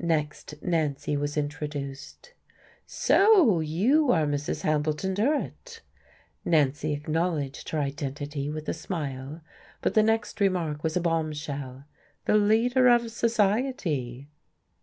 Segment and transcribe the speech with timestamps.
[0.00, 2.32] Next, Nancy was introduced.
[2.86, 4.62] "So you are Mrs.
[4.62, 5.82] Hambleton Durrett?"
[6.42, 9.42] Nancy acknowledged her identity with a smile,
[9.82, 11.84] but the next remark was a bombshell.
[12.24, 14.30] "The leader of society."